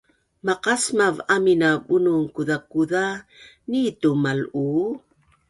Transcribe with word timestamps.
maqasmav 0.45 1.15
amin 1.35 1.61
a 1.69 1.71
bunun 1.87 2.23
kuzakuza 2.35 3.03
nitu 3.69 4.09
mal’uu 4.23 4.79